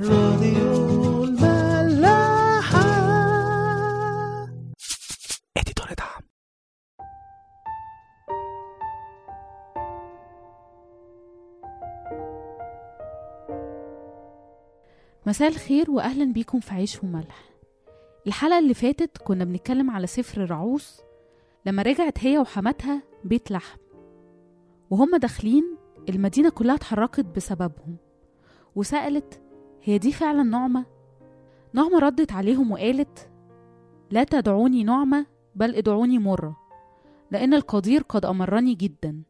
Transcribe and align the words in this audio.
راديو 0.00 1.24
الملاحة. 1.24 2.80
اديتور 5.56 5.86
دعم. 5.98 6.22
مساء 15.26 15.48
الخير 15.48 15.90
واهلا 15.90 16.32
بيكم 16.32 16.60
في 16.60 16.74
عيش 16.74 17.02
وملح. 17.04 17.50
الحلقة 18.26 18.58
اللي 18.58 18.74
فاتت 18.74 19.18
كنا 19.18 19.44
بنتكلم 19.44 19.90
على 19.90 20.06
سفر 20.06 20.50
رعوس 20.50 21.00
لما 21.66 21.82
رجعت 21.82 22.24
هي 22.24 22.38
وحماتها 22.38 23.02
بيت 23.24 23.50
لحم. 23.50 23.78
وهم 24.90 25.16
داخلين 25.16 25.76
المدينة 26.08 26.50
كلها 26.50 26.74
اتحركت 26.74 27.26
بسببهم 27.36 27.96
وسألت 28.76 29.42
هي 29.82 29.98
دي 29.98 30.12
فعلا 30.12 30.42
نعمة؟ 30.42 30.84
نعمة 31.72 31.98
ردت 31.98 32.32
عليهم 32.32 32.72
وقالت 32.72 33.28
لا 34.10 34.24
تدعوني 34.24 34.84
نعمة 34.84 35.26
بل 35.54 35.74
ادعوني 35.76 36.18
مرة 36.18 36.56
لأن 37.30 37.54
القدير 37.54 38.02
قد 38.02 38.24
أمرني 38.24 38.74
جدا. 38.74 39.22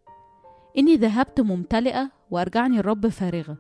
إني 0.79 0.97
ذهبت 0.97 1.41
ممتلئة 1.41 2.11
وأرجعني 2.31 2.79
الرب 2.81 3.07
فارغة. 3.09 3.57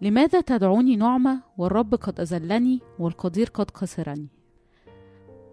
لماذا 0.00 0.40
تدعوني 0.40 0.96
نعمة 0.96 1.40
والرب 1.58 1.94
قد 1.94 2.20
أذلني 2.20 2.80
والقدير 2.98 3.50
قد 3.54 3.70
خسرني؟ 3.70 4.28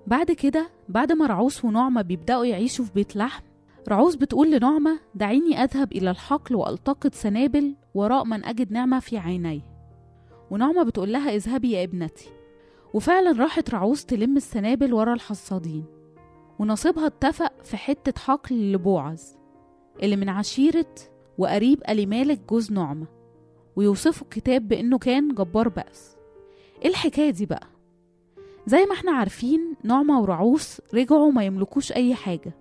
بعد 0.08 0.32
كده 0.32 0.70
بعد 0.90 1.12
ما 1.12 1.26
رعوس 1.28 1.66
ونعمة 1.66 2.02
بيبدأوا 2.02 2.46
يعيشوا 2.46 2.86
في 2.86 2.92
بيت 2.94 3.16
لحم 3.16 3.44
رعوس 3.90 4.16
بتقول 4.16 4.52
لنعمة 4.52 5.00
دعيني 5.16 5.64
أذهب 5.64 5.92
إلى 5.92 6.12
الحقل 6.12 6.56
وألتقط 6.56 7.14
سنابل 7.16 7.76
وراء 7.94 8.26
من 8.26 8.46
أجد 8.46 8.72
نعمة 8.72 9.00
في 9.00 9.18
عينيه 9.18 9.71
ونعمة 10.52 10.84
بتقول 10.84 11.12
لها 11.12 11.36
اذهبي 11.36 11.72
يا 11.72 11.84
ابنتي. 11.84 12.30
وفعلا 12.94 13.32
راحت 13.32 13.70
رعوس 13.70 14.06
تلم 14.06 14.38
السنابل 14.38 14.94
ورا 14.94 15.14
الحصادين. 15.14 15.86
ونصيبها 16.60 17.08
اتفق 17.08 17.64
في 17.64 17.78
حتة 17.78 18.22
حقل 18.22 18.72
لبوعز 18.72 19.38
اللي 20.04 20.16
من 20.16 20.30
عشيرة 20.30 20.96
وقريب 21.38 21.84
أليمالك 21.90 22.40
جوز 22.50 22.72
نعمة. 22.72 23.06
ويوصفوا 23.76 24.24
الكتاب 24.24 24.68
بأنه 24.68 24.98
كان 24.98 25.34
جبار 25.34 25.68
بأس. 25.70 26.16
إيه 26.82 26.90
الحكاية 26.90 27.30
دي 27.30 27.46
بقى؟ 27.46 27.68
زي 28.68 28.86
ما 28.86 28.94
إحنا 28.94 29.12
عارفين 29.12 29.76
نعمة 29.84 30.22
ورعوس 30.22 30.82
رجعوا 30.94 31.32
ما 31.32 31.44
يملكوش 31.46 31.92
أي 31.92 32.16
حاجة. 32.16 32.54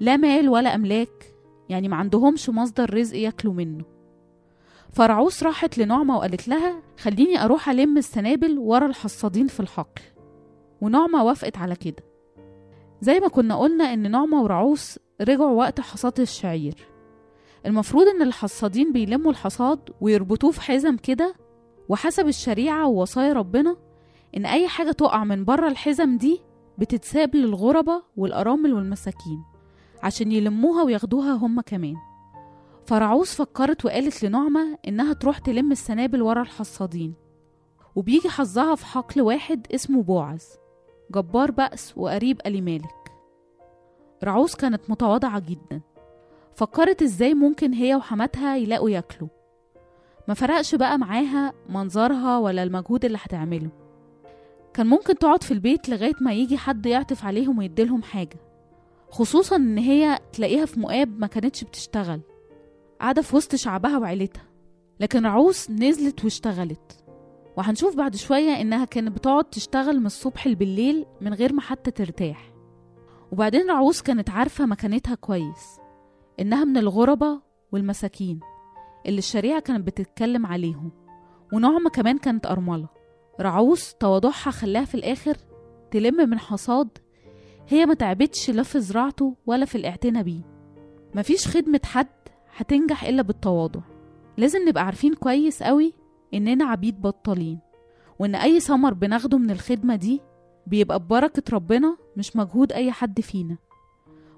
لا 0.00 0.16
مال 0.16 0.48
ولا 0.48 0.74
أملاك 0.74 1.34
يعني 1.68 1.88
ما 1.88 1.96
عندهمش 1.96 2.50
مصدر 2.50 2.94
رزق 2.94 3.16
ياكلوا 3.16 3.54
منه. 3.54 3.95
فرعوس 4.92 5.42
راحت 5.42 5.78
لنعمة 5.78 6.16
وقالت 6.16 6.48
لها 6.48 6.82
خليني 6.98 7.44
أروح 7.44 7.68
ألم 7.68 7.98
السنابل 7.98 8.58
ورا 8.58 8.86
الحصادين 8.86 9.46
في 9.46 9.60
الحقل. 9.60 10.02
ونعمة 10.80 11.24
وافقت 11.24 11.58
على 11.58 11.76
كده. 11.76 12.04
زي 13.00 13.20
ما 13.20 13.28
كنا 13.28 13.56
قلنا 13.56 13.84
إن 13.92 14.10
نعمة 14.10 14.42
ورعوس 14.42 14.98
رجعوا 15.20 15.58
وقت 15.58 15.80
حصاد 15.80 16.20
الشعير. 16.20 16.74
المفروض 17.66 18.06
إن 18.06 18.22
الحصادين 18.22 18.92
بيلموا 18.92 19.30
الحصاد 19.30 19.80
ويربطوه 20.00 20.50
في 20.50 20.60
حزم 20.60 20.96
كده 20.96 21.34
وحسب 21.88 22.28
الشريعة 22.28 22.86
ووصايا 22.86 23.32
ربنا 23.32 23.76
إن 24.36 24.46
أي 24.46 24.68
حاجة 24.68 24.92
تقع 24.92 25.24
من 25.24 25.44
بره 25.44 25.68
الحزم 25.68 26.16
دي 26.18 26.40
بتتساب 26.78 27.36
للغربة 27.36 28.02
والأرامل 28.16 28.72
والمساكين 28.74 29.44
عشان 30.02 30.32
يلموها 30.32 30.82
وياخدوها 30.82 31.32
هما 31.32 31.62
كمان. 31.62 31.94
فرعوس 32.86 33.34
فكرت 33.34 33.84
وقالت 33.84 34.24
لنعمة 34.24 34.78
إنها 34.88 35.12
تروح 35.12 35.38
تلم 35.38 35.72
السنابل 35.72 36.22
ورا 36.22 36.42
الحصادين 36.42 37.14
وبيجي 37.96 38.28
حظها 38.28 38.74
في 38.74 38.86
حقل 38.86 39.20
واحد 39.22 39.66
اسمه 39.74 40.02
بوعز 40.02 40.48
جبار 41.14 41.50
بأس 41.50 41.92
وقريب 41.96 42.40
أليمالك 42.46 43.12
رعوس 44.24 44.54
كانت 44.54 44.90
متواضعة 44.90 45.38
جدا 45.40 45.80
فكرت 46.54 47.02
إزاي 47.02 47.34
ممكن 47.34 47.72
هي 47.72 47.94
وحماتها 47.94 48.56
يلاقوا 48.56 48.90
ياكلوا. 48.90 49.28
ما 50.28 50.34
فرقش 50.34 50.74
بقى 50.74 50.98
معاها 50.98 51.52
منظرها 51.68 52.38
ولا 52.38 52.62
المجهود 52.62 53.04
اللي 53.04 53.18
هتعمله. 53.22 53.68
كان 54.74 54.86
ممكن 54.86 55.18
تقعد 55.18 55.42
في 55.42 55.50
البيت 55.54 55.88
لغاية 55.88 56.14
ما 56.20 56.32
يجي 56.32 56.58
حد 56.58 56.86
يعطف 56.86 57.24
عليهم 57.24 57.58
ويديلهم 57.58 58.02
حاجة 58.02 58.38
خصوصا 59.10 59.56
إن 59.56 59.78
هي 59.78 60.18
تلاقيها 60.32 60.64
في 60.66 60.80
مؤاب 60.80 61.20
ما 61.20 61.26
كانتش 61.26 61.64
بتشتغل. 61.64 62.20
قاعدة 63.00 63.22
في 63.22 63.36
وسط 63.36 63.54
شعبها 63.54 63.98
وعيلتها. 63.98 64.44
لكن 65.00 65.26
رعوس 65.26 65.70
نزلت 65.70 66.24
واشتغلت. 66.24 67.04
وهنشوف 67.56 67.96
بعد 67.96 68.16
شوية 68.16 68.60
إنها 68.60 68.84
كانت 68.84 69.16
بتقعد 69.16 69.44
تشتغل 69.44 70.00
من 70.00 70.06
الصبح 70.06 70.48
بالليل 70.48 71.06
من 71.20 71.34
غير 71.34 71.52
ما 71.52 71.60
حتى 71.60 71.90
ترتاح. 71.90 72.52
وبعدين 73.32 73.70
رعوس 73.70 74.02
كانت 74.02 74.30
عارفة 74.30 74.66
مكانتها 74.66 75.14
كويس. 75.14 75.80
إنها 76.40 76.64
من 76.64 76.76
الغربة 76.76 77.40
والمساكين 77.72 78.40
اللي 79.06 79.18
الشريعة 79.18 79.60
كانت 79.60 79.86
بتتكلم 79.86 80.46
عليهم. 80.46 80.90
ونعمة 81.52 81.90
كمان 81.90 82.18
كانت 82.18 82.46
أرملة. 82.46 82.88
رعوس 83.40 83.94
تواضعها 83.94 84.50
خلاها 84.50 84.84
في 84.84 84.94
الآخر 84.94 85.36
تلم 85.90 86.30
من 86.30 86.38
حصاد 86.38 86.88
هي 87.68 87.86
ما 87.86 87.94
تعبتش 87.94 88.50
لا 88.50 88.62
في 88.62 88.80
زراعته 88.80 89.36
ولا 89.46 89.64
في 89.64 89.74
الاعتناء 89.74 90.22
بيه. 90.22 90.42
مفيش 91.14 91.48
خدمة 91.48 91.80
حد 91.84 92.06
هتنجح 92.56 93.04
إلا 93.04 93.22
بالتواضع. 93.22 93.80
لازم 94.36 94.68
نبقى 94.68 94.86
عارفين 94.86 95.14
كويس 95.14 95.62
قوي 95.62 95.94
إننا 96.34 96.64
عبيد 96.64 97.00
بطالين 97.00 97.58
وإن 98.18 98.34
أي 98.34 98.60
ثمر 98.60 98.94
بناخده 98.94 99.38
من 99.38 99.50
الخدمة 99.50 99.96
دي 99.96 100.20
بيبقى 100.66 100.98
ببركة 101.00 101.42
ربنا 101.52 101.96
مش 102.16 102.36
مجهود 102.36 102.72
أي 102.72 102.92
حد 102.92 103.20
فينا. 103.20 103.56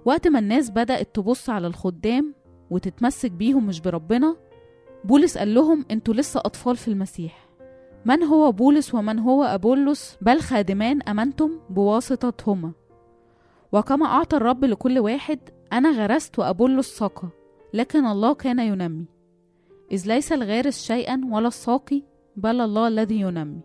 وقت 0.04 0.28
ما 0.28 0.38
الناس 0.38 0.70
بدأت 0.70 1.14
تبص 1.14 1.50
على 1.50 1.66
الخدام 1.66 2.34
وتتمسك 2.70 3.30
بيهم 3.30 3.66
مش 3.66 3.80
بربنا 3.80 4.36
بولس 5.04 5.38
قال 5.38 5.54
لهم 5.54 5.84
أنتوا 5.90 6.14
لسه 6.14 6.40
أطفال 6.40 6.76
في 6.76 6.88
المسيح. 6.88 7.48
من 8.04 8.22
هو 8.22 8.52
بولس 8.52 8.94
ومن 8.94 9.18
هو 9.18 9.44
أبولس؟ 9.44 10.18
بل 10.20 10.40
خادمان 10.40 11.02
أمنتم 11.02 11.50
بواسطتهما. 11.70 12.72
وكما 13.72 14.06
أعطى 14.06 14.36
الرب 14.36 14.64
لكل 14.64 14.98
واحد 14.98 15.38
أنا 15.72 15.90
غرست 15.90 16.38
وأبولس 16.38 16.98
سقى 16.98 17.28
لكن 17.74 18.06
الله 18.06 18.34
كان 18.34 18.58
ينمي. 18.58 19.04
إذ 19.92 20.08
ليس 20.08 20.32
الغارس 20.32 20.82
شيئا 20.82 21.20
ولا 21.30 21.48
الساقي 21.48 22.02
بل 22.36 22.60
الله 22.60 22.88
الذي 22.88 23.20
ينمي. 23.20 23.60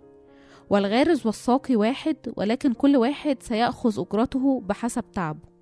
والغارس 0.70 1.26
والساقي 1.26 1.76
واحد 1.76 2.18
ولكن 2.38 2.74
كل 2.74 2.98
واحد 2.98 3.38
سيأخذ 3.44 4.00
أجرته 4.00 4.62
بحسب 4.62 5.12
تعبه. 5.12 5.54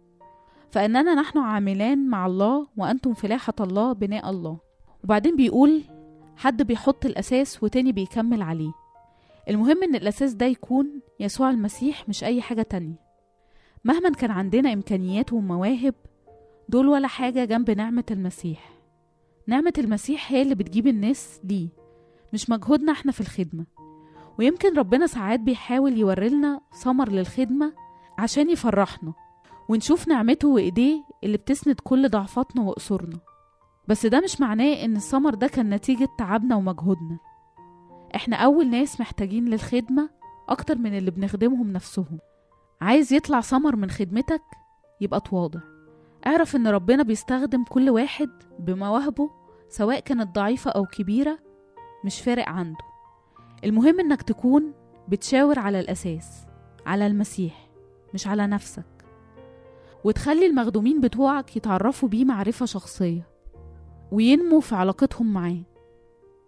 فإننا 0.72 1.16
نحن 1.16 1.38
عاملان 1.38 2.07
مع 2.07 2.25
الله 2.25 2.68
وأنتم 2.78 3.13
فلاحة 3.13 3.53
الله 3.59 3.94
بناء 3.94 4.29
الله. 4.29 4.58
وبعدين 5.03 5.35
بيقول 5.35 5.81
حد 6.38 6.62
بيحط 6.62 7.06
الأساس 7.06 7.63
وتاني 7.63 7.91
بيكمل 7.91 8.41
عليه. 8.41 8.72
المهم 9.50 9.84
إن 9.84 9.96
الأساس 9.96 10.34
ده 10.34 10.46
يكون 10.46 11.02
يسوع 11.19 11.50
المسيح 11.50 12.09
مش 12.09 12.23
أي 12.23 12.41
حاجة 12.41 12.62
تانية. 12.62 12.96
مهما 13.84 14.09
كان 14.09 14.31
عندنا 14.31 14.73
إمكانيات 14.73 15.34
ومواهب 15.34 15.94
دول 16.71 16.87
ولا 16.87 17.07
حاجة 17.07 17.45
جنب 17.45 17.71
نعمة 17.71 18.03
المسيح. 18.11 18.69
نعمة 19.47 19.73
المسيح 19.77 20.31
هي 20.31 20.41
اللي 20.41 20.55
بتجيب 20.55 20.87
الناس 20.87 21.39
ليه 21.43 21.69
مش 22.33 22.49
مجهودنا 22.49 22.91
إحنا 22.91 23.11
في 23.11 23.21
الخدمة. 23.21 23.65
ويمكن 24.39 24.77
ربنا 24.77 25.07
ساعات 25.07 25.39
بيحاول 25.39 25.97
يوريلنا 25.97 26.61
ثمر 26.83 27.09
للخدمة 27.09 27.73
عشان 28.19 28.49
يفرحنا 28.49 29.13
ونشوف 29.69 30.07
نعمته 30.07 30.47
وإيديه 30.47 31.03
اللي 31.23 31.37
بتسند 31.37 31.75
كل 31.83 32.09
ضعفاتنا 32.09 32.61
وقصورنا. 32.61 33.19
بس 33.87 34.05
ده 34.05 34.19
مش 34.21 34.41
معناه 34.41 34.85
إن 34.85 34.95
الثمر 34.95 35.35
ده 35.35 35.47
كان 35.47 35.69
نتيجة 35.69 36.07
تعبنا 36.17 36.55
ومجهودنا. 36.55 37.17
إحنا 38.15 38.35
أول 38.35 38.69
ناس 38.69 38.99
محتاجين 39.01 39.46
للخدمة 39.46 40.09
أكتر 40.49 40.78
من 40.78 40.97
اللي 40.97 41.11
بنخدمهم 41.11 41.72
نفسهم. 41.72 42.19
عايز 42.81 43.13
يطلع 43.13 43.41
ثمر 43.41 43.75
من 43.75 43.90
خدمتك؟ 43.90 44.41
يبقى 45.01 45.19
تواضع 45.22 45.59
اعرف 46.28 46.56
إن 46.56 46.68
ربنا 46.68 47.03
بيستخدم 47.03 47.64
كل 47.64 47.90
واحد 47.90 48.29
بمواهبه 48.59 49.29
سواء 49.70 50.00
كانت 50.00 50.35
ضعيفة 50.35 50.72
أو 50.72 50.85
كبيرة 50.85 51.40
مش 52.06 52.22
فارق 52.22 52.50
عنده. 52.50 52.85
المهم 53.64 54.00
إنك 54.00 54.22
تكون 54.22 54.73
بتشاور 55.08 55.59
على 55.59 55.79
الأساس 55.79 56.46
على 56.85 57.08
المسيح 57.08 57.70
مش 58.14 58.28
على 58.28 58.47
نفسك. 58.47 58.85
وتخلي 60.03 60.46
المخدومين 60.46 61.02
بتوعك 61.02 61.58
يتعرفوا 61.58 62.09
بيه 62.09 62.26
معرفة 62.26 62.66
شخصية 62.66 63.28
وينموا 64.12 64.62
في 64.62 64.76
علاقتهم 64.76 65.34
معاه. 65.34 65.64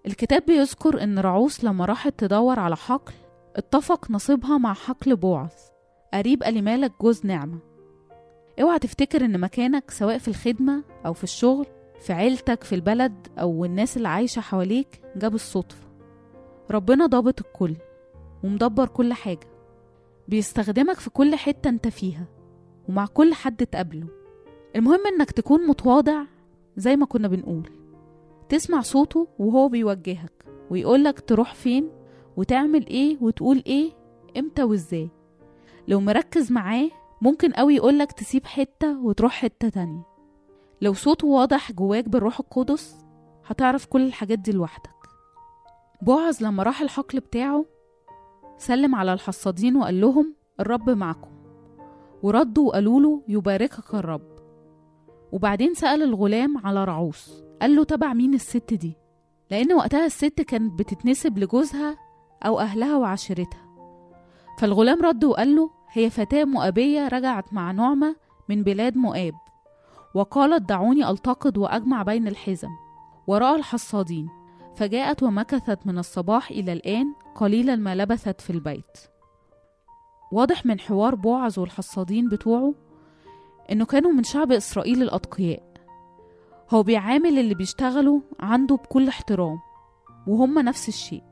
الكتاب 0.06 0.46
بيذكر 0.46 1.04
إن 1.04 1.20
رعوس 1.20 1.64
لما 1.64 1.86
راحت 1.86 2.14
تدور 2.20 2.60
على 2.60 2.76
حقل 2.76 3.14
اتفق 3.56 4.12
نصيبها 4.12 4.58
مع 4.58 4.74
حقل 4.74 5.16
بوعز 5.16 5.72
قريب 6.14 6.44
أليمالك 6.44 6.92
جوز 7.02 7.26
نعمة. 7.26 7.73
اوعى 8.62 8.80
تفتكر 8.80 9.26
إن 9.26 9.40
مكانك 9.40 9.92
سواء 9.92 10.18
في 10.18 10.28
الخدمة 10.28 10.84
أو 11.06 11.14
في 11.14 11.24
الشغل 11.24 11.66
في 12.00 12.14
عيلتك 12.14 12.64
في 12.64 12.76
البلد 12.76 13.28
أو 13.40 13.66
الناس 13.66 13.98
اللي 13.98 14.08
عايشة 14.08 14.40
حواليك 14.40 15.02
جاب 15.16 15.36
الصدفة. 15.36 15.88
ربنا 16.72 17.06
ضابط 17.06 17.40
الكل 17.40 17.76
ومدبر 18.44 18.88
كل 18.88 19.14
حاجة. 19.14 19.48
بيستخدمك 20.28 21.00
في 21.00 21.10
كل 21.10 21.36
حتة 21.36 21.70
انت 21.70 21.88
فيها 21.88 22.26
ومع 22.90 23.06
كل 23.06 23.34
حد 23.34 23.66
تقابله. 23.66 24.08
المهم 24.76 25.08
انك 25.08 25.32
تكون 25.32 25.68
متواضع 25.68 26.24
زي 26.78 26.96
ما 26.96 27.06
كنا 27.06 27.28
بنقول. 27.28 27.70
تسمع 28.50 28.82
صوته 28.82 29.28
وهو 29.40 29.70
بيوجهك 29.70 30.46
ويقولك 30.70 31.20
تروح 31.20 31.54
فين 31.54 31.90
وتعمل 32.38 32.88
إيه 32.88 33.18
وتقول 33.22 33.64
إيه 33.68 33.92
إمتى 34.38 34.64
وازاي. 34.64 35.10
لو 35.88 36.00
مركز 36.00 36.52
معاه 36.52 36.90
ممكن 37.24 37.52
قوي 37.52 37.76
يقولك 37.76 38.12
تسيب 38.12 38.46
حتة 38.46 39.00
وتروح 39.00 39.32
حتة 39.32 39.70
تانية. 39.70 40.04
لو 40.82 40.94
صوته 40.94 41.28
واضح 41.28 41.72
جواك 41.72 42.10
بالروح 42.10 42.40
القدس 42.40 43.06
هتعرف 43.46 43.86
كل 43.86 44.06
الحاجات 44.06 44.40
دي 44.40 44.52
لوحدك. 44.52 44.96
بوعز 46.02 46.44
لما 46.44 46.64
راح 46.64 46.82
الحقل 46.82 47.20
بتاعه 47.20 47.66
سلم 48.58 48.96
على 48.96 49.14
الحصادين 49.14 49.76
وقال 49.76 50.02
لهم 50.02 50.36
الرب 50.60 50.90
معكم. 50.90 51.32
وردوا 52.24 52.68
وقالوا 52.68 53.00
له 53.00 53.22
يباركك 53.28 53.94
الرب. 53.94 54.34
وبعدين 55.32 55.74
سأل 55.74 56.04
الغلام 56.04 56.58
على 56.58 56.84
رعوس 56.84 57.44
قال 57.62 57.76
له 57.76 57.84
تبع 57.84 58.14
مين 58.14 58.34
الست 58.34 58.74
دي؟ 58.74 58.98
لأن 59.52 59.74
وقتها 59.74 60.06
الست 60.06 60.42
كانت 60.42 60.80
بتتنسب 60.80 61.38
لجوزها 61.38 61.98
أو 62.46 62.60
أهلها 62.60 62.98
وعشيرتها. 62.98 63.66
فالغلام 64.60 65.02
رد 65.02 65.24
وقال 65.24 65.56
له 65.56 65.83
هي 65.96 66.10
فتاة 66.10 66.44
مؤابية 66.44 67.08
رجعت 67.08 67.54
مع 67.54 67.72
نعمة 67.72 68.16
من 68.50 68.64
بلاد 68.64 68.98
مؤاب. 68.98 69.34
وقالت 70.14 70.70
دعوني 70.70 71.10
ألتقط 71.10 71.58
وأجمع 71.58 72.04
بين 72.04 72.28
الحزم. 72.28 72.70
وراء 73.28 73.56
الحصادين. 73.56 74.30
فجاءت 74.76 75.24
ومكثت 75.24 75.80
من 75.86 75.98
الصباح 75.98 76.52
إلى 76.52 76.74
الآن 76.74 77.14
قليلا 77.36 77.76
ما 77.76 77.96
لبثت 77.96 78.42
في 78.42 78.50
البيت. 78.50 78.98
واضح 80.32 80.66
من 80.66 80.80
حوار 80.80 81.16
بوعز 81.16 81.60
والحصادين 81.60 82.30
بتوعه 82.30 82.74
إنه 83.72 83.86
كانوا 83.86 84.12
من 84.12 84.24
شعب 84.24 84.52
إسرائيل 84.52 85.02
الأتقياء. 85.04 85.64
هو 86.70 86.84
بيعامل 86.84 87.40
اللي 87.40 87.56
بيشتغلوا 87.56 88.20
عنده 88.40 88.76
بكل 88.76 89.08
احترام 89.08 89.60
وهم 90.28 90.60
نفس 90.60 90.88
الشيء. 90.88 91.24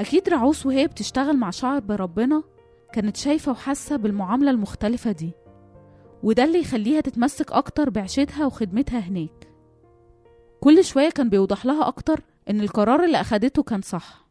أكيد 0.00 0.28
رعوس 0.28 0.66
وهي 0.66 0.86
بتشتغل 0.86 1.36
مع 1.36 1.50
شعب 1.50 1.90
ربنا 1.90 2.42
كانت 2.92 3.16
شايفة 3.16 3.52
وحاسة 3.52 3.96
بالمعاملة 3.96 4.50
المختلفة 4.50 5.12
دي 5.12 5.32
وده 6.22 6.44
اللي 6.44 6.60
يخليها 6.60 7.00
تتمسك 7.00 7.52
أكتر 7.52 7.90
بعشتها 7.90 8.46
وخدمتها 8.46 8.98
هناك. 8.98 9.48
كل 10.60 10.84
شوية 10.84 11.10
كان 11.10 11.28
بيوضح 11.28 11.66
لها 11.66 11.88
أكتر 11.88 12.20
إن 12.50 12.60
القرار 12.60 13.04
اللي 13.04 13.20
أخدته 13.20 13.62
كان 13.62 13.82
صح 13.82 14.26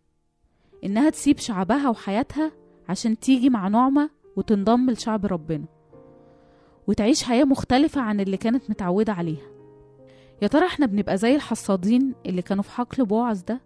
إنها 0.83 1.09
تسيب 1.09 1.37
شعبها 1.37 1.89
وحياتها 1.89 2.51
عشان 2.89 3.19
تيجي 3.19 3.49
مع 3.49 3.67
نعمة 3.67 4.09
وتنضم 4.35 4.89
لشعب 4.89 5.25
ربنا 5.25 5.65
وتعيش 6.87 7.23
حياة 7.23 7.43
مختلفة 7.43 8.01
عن 8.01 8.19
اللي 8.19 8.37
كانت 8.37 8.69
متعودة 8.69 9.13
عليها. 9.13 9.51
يا 10.41 10.47
ترى 10.47 10.65
إحنا 10.65 10.85
بنبقى 10.85 11.17
زي 11.17 11.35
الحصادين 11.35 12.13
اللي 12.25 12.41
كانوا 12.41 12.63
في 12.63 12.71
حقل 12.71 13.05
بوعز 13.05 13.41
ده؟ 13.41 13.61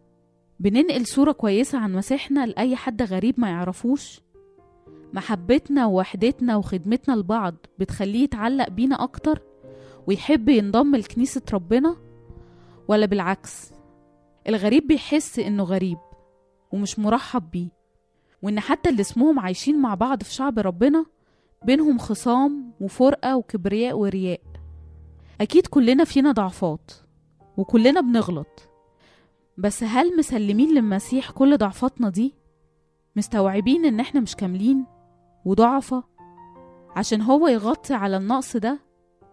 بننقل 0.60 1.06
صورة 1.06 1.32
كويسة 1.32 1.78
عن 1.80 1.94
مسيحنا 1.94 2.46
لأي 2.46 2.76
حد 2.76 3.02
غريب 3.02 3.40
ما 3.40 3.50
يعرفوش؟ 3.50 4.22
محبتنا 5.16 5.86
ووحدتنا 5.86 6.56
وخدمتنا 6.58 7.14
لبعض 7.16 7.56
بتخليه 7.80 8.24
يتعلق 8.24 8.70
بينا 8.70 9.04
أكتر 9.04 9.42
ويحب 10.08 10.50
ينضم 10.50 10.96
لكنيسة 10.96 11.42
ربنا؟ 11.54 11.96
ولا 12.88 13.06
بالعكس 13.06 13.72
الغريب 14.48 14.88
بيحس 14.88 15.40
إنه 15.40 15.64
غريب 15.64 15.98
ومش 16.72 17.00
مرحب 17.00 17.52
بيه 17.52 17.68
وإن 18.42 18.60
حتى 18.60 18.90
اللي 18.90 19.02
اسمهم 19.02 19.40
عايشين 19.40 19.82
مع 19.82 19.96
بعض 19.96 20.24
في 20.24 20.34
شعب 20.34 20.60
ربنا 20.60 21.06
بينهم 21.66 21.98
خصام 21.98 22.72
وفرقة 22.82 23.38
وكبرياء 23.38 23.98
ورياء. 23.98 24.42
أكيد 25.42 25.68
كلنا 25.68 26.04
فينا 26.04 26.32
ضعفات 26.32 26.92
وكلنا 27.58 28.02
بنغلط 28.02 28.70
بس 29.58 29.84
هل 29.84 30.18
مسلمين 30.18 30.76
للمسيح 30.76 31.32
كل 31.32 31.58
ضعفاتنا 31.58 32.10
دي؟ 32.10 32.34
مستوعبين 33.16 33.86
إن 33.86 34.00
إحنا 34.00 34.20
مش 34.22 34.36
كاملين؟ 34.36 34.95
وضعفة 35.46 36.04
عشان 36.96 37.22
هو 37.22 37.48
يغطي 37.48 37.94
على 37.94 38.18
النقص 38.18 38.58
ده 38.58 38.80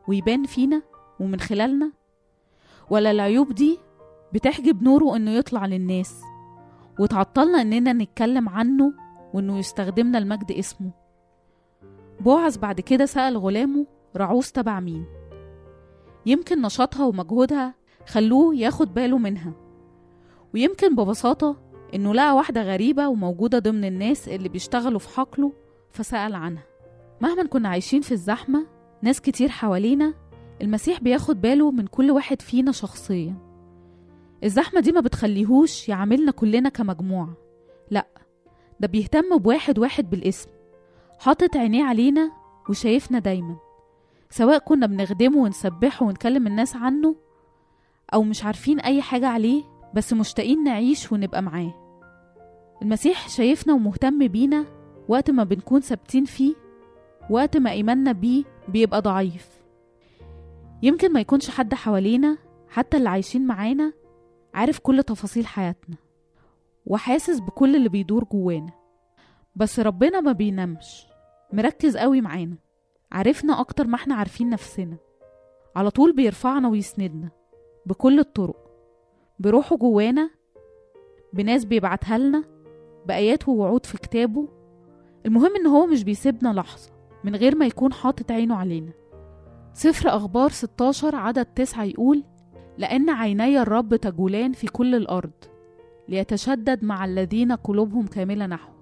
ويبان 0.09 0.45
فينا 0.45 0.83
ومن 1.21 1.41
خلالنا؟ 1.41 1.93
ولا 2.91 3.11
العيوب 3.11 3.53
دي 3.55 3.79
بتحجب 4.35 4.83
نوره 4.83 5.17
إنه 5.17 5.31
يطلع 5.31 5.67
للناس 5.67 6.21
وتعطلنا 7.01 7.61
إننا 7.63 7.93
نتكلم 7.93 8.49
عنه 8.49 8.93
وإنه 9.35 9.59
يستخدمنا 9.59 10.19
لمجد 10.19 10.53
اسمه 10.53 10.91
بوعز 12.21 12.57
بعد 12.57 12.81
كده 12.81 13.07
سأل 13.07 13.39
غلامه 13.39 13.87
رعوس 14.17 14.53
تبع 14.53 14.81
مين 14.81 15.05
يمكن 16.27 16.63
نشاطها 16.63 17.07
ومجهودها 17.07 17.75
خلوه 18.07 18.55
ياخد 18.55 18.95
باله 18.95 19.19
منها 19.19 19.53
ويمكن 20.55 20.97
ببساطة 20.97 21.57
إنه 21.95 22.15
لقى 22.15 22.37
واحدة 22.37 22.63
غريبة 22.63 23.09
وموجودة 23.09 23.59
ضمن 23.59 23.85
الناس 23.85 24.29
اللي 24.29 24.49
بيشتغلوا 24.49 24.99
في 24.99 25.09
حقله 25.17 25.53
فسأل 25.93 26.35
عنها. 26.35 26.63
مهما 27.21 27.47
كنا 27.47 27.69
عايشين 27.69 28.01
في 28.01 28.13
الزحمة 28.13 28.67
ناس 29.03 29.21
كتير 29.21 29.49
حوالينا 29.49 30.15
المسيح 30.63 31.01
بياخد 31.01 31.41
باله 31.41 31.71
من 31.71 31.87
كل 31.87 32.11
واحد 32.11 32.43
فينا 32.43 32.73
شخصيا. 32.73 33.37
الزحمة 34.45 34.81
دي 34.81 34.93
ما 34.93 35.01
بتخليهوش 35.01 35.89
يعاملنا 35.89 36.33
كلنا 36.33 36.69
كمجموعة. 36.69 37.35
لأ 37.91 38.07
ده 38.81 38.89
بيهتم 38.89 39.39
بواحد 39.39 39.79
واحد 39.79 40.11
بالاسم. 40.11 40.49
حاطط 41.19 41.57
عينيه 41.57 41.85
علينا 41.85 42.31
وشايفنا 42.69 43.19
دايما. 43.19 43.57
سواء 44.31 44.59
كنا 44.59 44.87
بنخدمه 44.87 45.39
ونسبحه 45.39 46.07
ونكلم 46.07 46.47
الناس 46.47 46.77
عنه 46.77 47.17
أو 48.15 48.23
مش 48.23 48.45
عارفين 48.45 48.81
أي 48.81 49.03
حاجة 49.03 49.27
عليه 49.29 49.63
بس 49.95 50.13
مشتاقين 50.13 50.65
نعيش 50.65 51.13
ونبقى 51.13 51.43
معاه. 51.43 51.75
المسيح 52.83 53.29
شايفنا 53.29 53.75
ومهتم 53.75 54.29
بينا 54.29 54.67
وقت 55.09 55.31
ما 55.31 55.45
بنكون 55.45 55.81
ثابتين 55.81 56.25
فيه 56.25 56.55
وقت 57.31 57.57
ما 57.57 57.71
إيماننا 57.71 58.13
بيه 58.13 58.45
بيبقى 58.69 59.01
ضعيف. 59.03 59.63
يمكن 60.83 61.13
ما 61.13 61.21
يكونش 61.21 61.51
حد 61.51 61.75
حوالينا 61.75 62.39
حتى 62.69 62.97
اللي 62.97 63.09
عايشين 63.09 63.47
معانا 63.47 63.93
عارف 64.55 64.79
كل 64.79 65.03
تفاصيل 65.03 65.47
حياتنا 65.47 65.97
وحاسس 66.87 67.41
بكل 67.41 67.77
اللي 67.77 67.89
بيدور 67.89 68.25
جوانا. 68.25 68.73
بس 69.57 69.81
ربنا 69.81 70.21
ما 70.21 70.33
بينامش 70.33 71.07
مركز 71.53 71.97
قوي 71.97 72.21
معانا 72.21 72.57
عارفنا 73.13 73.61
أكتر 73.61 73.87
ما 73.87 73.95
إحنا 73.95 74.15
عارفين 74.15 74.51
نفسنا. 74.51 74.97
على 75.77 75.91
طول 75.91 76.13
بيرفعنا 76.17 76.69
ويسندنا 76.69 77.31
بكل 77.87 78.19
الطرق 78.19 78.57
بروحه 79.39 79.77
جوانا 79.77 80.31
بناس 81.33 81.65
بيبعتها 81.65 82.19
لنا 82.19 82.45
بآيات 83.07 83.49
ووعود 83.49 83.87
في 83.87 83.99
كتابه 83.99 84.49
المهم 85.27 85.57
إن 85.57 85.67
هو 85.67 85.87
مش 85.87 86.05
بيسيبنا 86.05 86.53
لحظة 86.53 86.91
من 87.25 87.37
غير 87.37 87.57
ما 87.57 87.67
يكون 87.67 87.93
حاطط 87.93 88.31
عينه 88.31 88.55
علينا. 88.55 88.93
سفر 89.75 90.09
أخبار 90.09 90.51
16 90.51 91.17
عدد 91.17 91.47
9 91.47 91.85
يقول 91.85 92.25
لأن 92.79 93.11
عيني 93.11 93.63
الرب 93.63 93.97
تجولان 93.97 94.53
في 94.53 94.67
كل 94.67 94.95
الأرض 94.95 95.33
ليتشدد 96.09 96.85
مع 96.85 97.05
الذين 97.05 97.53
قلوبهم 97.53 98.07
كاملة 98.07 98.47
نحوه 98.47 98.75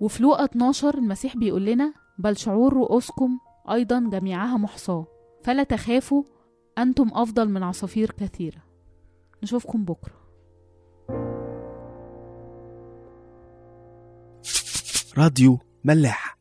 وفي 0.00 0.22
لوقا 0.22 0.44
12 0.44 0.98
المسيح 0.98 1.36
بيقول 1.36 1.64
لنا 1.64 1.94
بل 2.18 2.36
شعور 2.36 2.72
رؤوسكم 2.72 3.38
أيضا 3.70 4.00
جميعها 4.12 4.56
محصاة. 4.56 5.06
فلا 5.42 5.62
تخافوا 5.62 6.22
أنتم 6.78 7.10
أفضل 7.12 7.48
من 7.48 7.62
عصافير 7.62 8.10
كثيرة. 8.10 8.62
نشوفكم 9.42 9.84
بكرة. 9.84 10.23
راديو 15.18 15.58
ملاح. 15.84 16.38